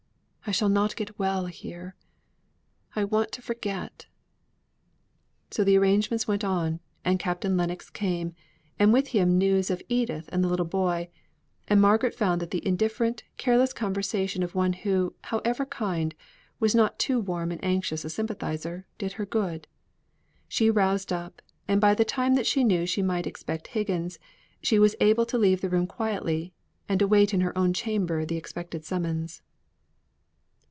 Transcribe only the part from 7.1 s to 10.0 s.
Captain Lennox came, and with him news of